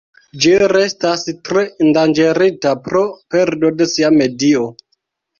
[0.43, 3.03] Ĝi restas tre endanĝerita pro
[3.35, 4.65] perdo de sia medio.